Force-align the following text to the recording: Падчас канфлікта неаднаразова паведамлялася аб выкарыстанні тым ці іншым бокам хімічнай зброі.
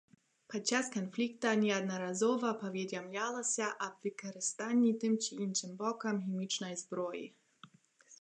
Падчас 0.51 0.85
канфлікта 0.93 1.49
неаднаразова 1.63 2.53
паведамлялася 2.63 3.67
аб 3.89 3.93
выкарыстанні 4.07 4.89
тым 5.05 5.13
ці 5.27 5.31
іншым 5.45 5.77
бокам 5.83 6.15
хімічнай 6.25 6.73
зброі. 6.83 7.23